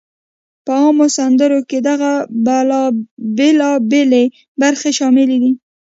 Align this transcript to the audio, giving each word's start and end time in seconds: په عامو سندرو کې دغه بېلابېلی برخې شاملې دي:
په 0.65 0.71
عامو 0.81 1.05
سندرو 1.17 1.59
کې 1.69 1.79
دغه 1.89 2.11
بېلابېلی 3.37 4.25
برخې 4.61 4.91
شاملې 4.97 5.37
دي: 5.43 5.51